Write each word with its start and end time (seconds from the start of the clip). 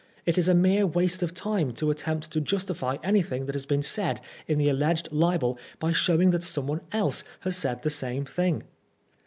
It 0.25 0.39
is 0.39 0.47
a 0.47 0.55
mere 0.55 0.87
waste 0.87 1.21
of 1.21 1.35
time 1.35 1.73
to 1.73 1.91
attempt 1.91 2.31
to 2.31 2.41
justify 2.41 2.97
anything 3.03 3.45
that 3.45 3.53
has 3.53 3.67
been 3.67 3.83
said 3.83 4.19
in 4.47 4.57
the 4.57 4.67
alleged 4.67 5.09
Ubel 5.11 5.59
by 5.77 5.91
showing 5.91 6.31
that 6.31 6.41
someone 6.41 6.81
else 6.91 7.23
has 7.41 7.55
said 7.55 7.83
the 7.83 7.91
same 7.91 8.25
thing. 8.25 8.63